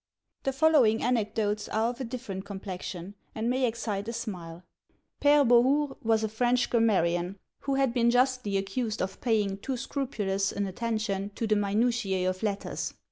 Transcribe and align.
The 0.45 0.51
following 0.51 1.03
anecdotes 1.03 1.69
are 1.69 1.91
of 1.91 2.01
a 2.01 2.03
different 2.03 2.43
complexion, 2.43 3.13
and 3.35 3.47
may 3.51 3.67
excite 3.67 4.07
a 4.07 4.13
smile. 4.13 4.63
Père 5.21 5.47
Bohours 5.47 5.95
was 6.01 6.23
a 6.23 6.27
French 6.27 6.71
grammarian, 6.71 7.37
who 7.59 7.75
had 7.75 7.93
been 7.93 8.09
justly 8.09 8.57
accused 8.57 8.99
of 9.03 9.21
paying 9.21 9.59
too 9.59 9.77
scrupulous 9.77 10.51
an 10.51 10.65
attention 10.65 11.29
to 11.35 11.45
the 11.45 11.53
minutiæ 11.53 12.27
of 12.27 12.41
letters. 12.41 12.95